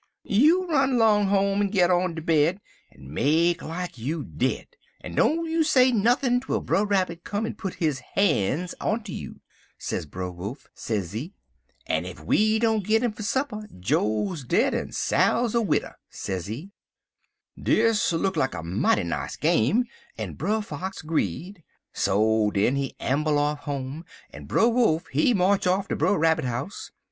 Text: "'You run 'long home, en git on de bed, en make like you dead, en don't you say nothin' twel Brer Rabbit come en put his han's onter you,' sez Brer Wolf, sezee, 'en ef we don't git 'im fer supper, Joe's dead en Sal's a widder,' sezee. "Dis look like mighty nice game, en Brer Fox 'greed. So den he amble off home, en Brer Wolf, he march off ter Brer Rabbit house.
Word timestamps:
"'You 0.23 0.65
run 0.67 0.97
'long 0.97 1.27
home, 1.27 1.61
en 1.61 1.67
git 1.67 1.91
on 1.91 2.15
de 2.15 2.23
bed, 2.23 2.59
en 2.91 3.13
make 3.13 3.61
like 3.61 3.99
you 3.99 4.23
dead, 4.23 4.65
en 5.03 5.13
don't 5.13 5.45
you 5.45 5.63
say 5.63 5.91
nothin' 5.91 6.39
twel 6.39 6.59
Brer 6.61 6.85
Rabbit 6.87 7.23
come 7.23 7.45
en 7.45 7.53
put 7.53 7.75
his 7.75 7.99
han's 8.15 8.73
onter 8.81 9.11
you,' 9.11 9.41
sez 9.77 10.07
Brer 10.07 10.31
Wolf, 10.31 10.67
sezee, 10.73 11.35
'en 11.85 12.07
ef 12.07 12.19
we 12.19 12.57
don't 12.57 12.83
git 12.83 13.03
'im 13.03 13.11
fer 13.11 13.21
supper, 13.21 13.67
Joe's 13.79 14.43
dead 14.43 14.73
en 14.73 14.91
Sal's 14.91 15.53
a 15.53 15.61
widder,' 15.61 15.99
sezee. 16.09 16.71
"Dis 17.61 18.11
look 18.11 18.35
like 18.35 18.55
mighty 18.63 19.03
nice 19.03 19.35
game, 19.35 19.85
en 20.17 20.33
Brer 20.33 20.63
Fox 20.63 21.03
'greed. 21.03 21.61
So 21.93 22.49
den 22.49 22.75
he 22.75 22.95
amble 22.99 23.37
off 23.37 23.59
home, 23.65 24.05
en 24.33 24.45
Brer 24.45 24.67
Wolf, 24.69 25.05
he 25.11 25.35
march 25.35 25.67
off 25.67 25.87
ter 25.87 25.95
Brer 25.95 26.17
Rabbit 26.17 26.45
house. 26.45 26.89